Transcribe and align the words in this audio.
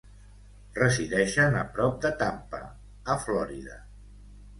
Resideixen 0.77 1.57
a 1.59 1.61
prop 1.75 1.99
de 2.05 2.11
Tampa, 2.21 2.63
a 3.15 3.19
Florida. 3.27 3.77